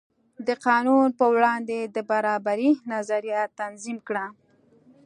د 0.47 0.49
قانون 0.65 1.07
په 1.19 1.25
وړاندې 1.35 1.79
د 1.95 1.97
برابرۍ 2.09 2.69
نظریه 2.93 3.41
تنظیم 3.59 3.97
کړه. 4.07 4.25